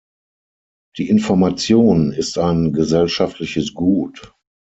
[0.97, 4.33] Die Information ist ein gesellschaftliches Gut.